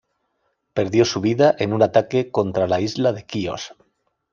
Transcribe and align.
Perdió 0.73 1.05
su 1.05 1.21
vida 1.21 1.55
en 1.59 1.73
un 1.73 1.83
ataque 1.83 2.31
contra 2.31 2.65
la 2.65 2.81
isla 2.81 3.13
de 3.13 3.23
Quíos. 3.23 3.75